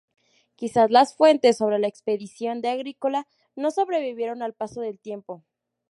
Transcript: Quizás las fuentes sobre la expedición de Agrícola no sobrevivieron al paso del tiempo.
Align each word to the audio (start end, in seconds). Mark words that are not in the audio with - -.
Quizás 0.55 0.89
las 0.89 1.15
fuentes 1.15 1.57
sobre 1.57 1.77
la 1.77 1.85
expedición 1.87 2.61
de 2.63 2.69
Agrícola 2.69 3.27
no 3.55 3.69
sobrevivieron 3.69 4.41
al 4.41 4.55
paso 4.55 4.81
del 4.81 4.97
tiempo. 4.99 5.43